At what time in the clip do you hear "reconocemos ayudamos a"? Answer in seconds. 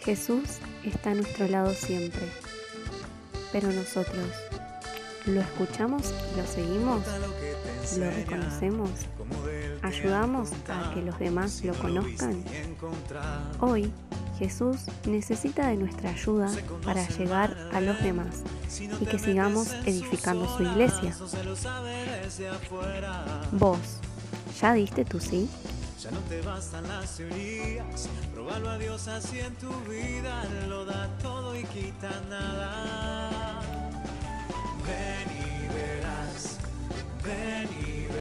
8.10-10.94